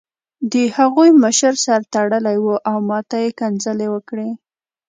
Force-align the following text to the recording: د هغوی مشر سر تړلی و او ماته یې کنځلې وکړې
د 0.51 0.53
هغوی 0.77 1.09
مشر 1.23 1.53
سر 1.65 1.79
تړلی 1.93 2.37
و 2.39 2.47
او 2.69 2.77
ماته 2.89 3.17
یې 3.23 3.29
کنځلې 3.39 3.87
وکړې 3.93 4.29